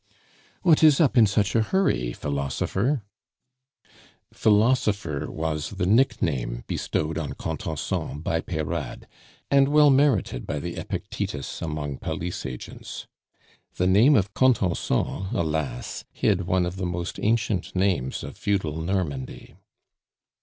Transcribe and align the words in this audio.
"What 0.63 0.83
is 0.83 0.99
up 0.99 1.15
in 1.15 1.27
such 1.27 1.53
a 1.53 1.61
hurry, 1.61 2.11
Philosopher?" 2.11 3.03
Philosopher 4.33 5.29
was 5.29 5.69
the 5.69 5.85
nickname 5.85 6.63
bestowed 6.65 7.19
on 7.19 7.33
Contenson 7.33 8.19
by 8.21 8.41
Peyrade, 8.41 9.05
and 9.51 9.67
well 9.67 9.91
merited 9.91 10.47
by 10.47 10.57
the 10.57 10.75
Epictetus 10.75 11.61
among 11.61 11.99
police 11.99 12.47
agents. 12.47 13.05
The 13.75 13.85
name 13.85 14.15
of 14.15 14.33
Contenson, 14.33 15.27
alas! 15.35 16.03
hid 16.11 16.47
one 16.47 16.65
of 16.65 16.77
the 16.77 16.87
most 16.87 17.19
ancient 17.21 17.75
names 17.75 18.23
of 18.23 18.35
feudal 18.35 18.81
Normandy. 18.81 19.53